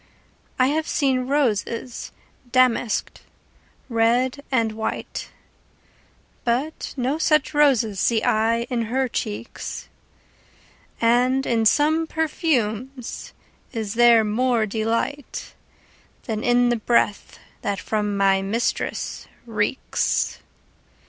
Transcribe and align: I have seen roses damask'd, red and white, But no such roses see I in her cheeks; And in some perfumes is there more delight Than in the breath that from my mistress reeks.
I 0.57 0.69
have 0.69 0.87
seen 0.87 1.27
roses 1.27 2.11
damask'd, 2.51 3.21
red 3.87 4.43
and 4.51 4.71
white, 4.71 5.29
But 6.43 6.95
no 6.97 7.19
such 7.19 7.53
roses 7.53 7.99
see 7.99 8.23
I 8.23 8.61
in 8.71 8.85
her 8.85 9.07
cheeks; 9.07 9.89
And 10.99 11.45
in 11.45 11.67
some 11.67 12.07
perfumes 12.07 13.33
is 13.73 13.93
there 13.93 14.23
more 14.23 14.65
delight 14.65 15.53
Than 16.23 16.43
in 16.43 16.69
the 16.69 16.77
breath 16.77 17.37
that 17.61 17.79
from 17.79 18.17
my 18.17 18.41
mistress 18.41 19.27
reeks. 19.45 20.39